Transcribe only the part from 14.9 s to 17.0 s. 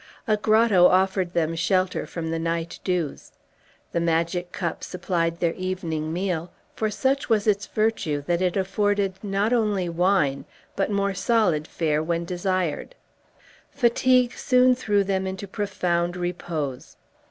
them into profound repose.